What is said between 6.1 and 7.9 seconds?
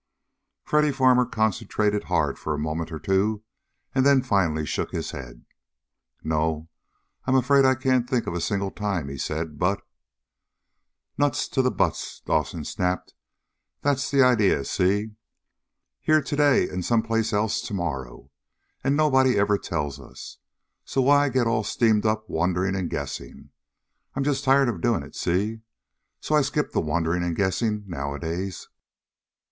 "No, I'm afraid I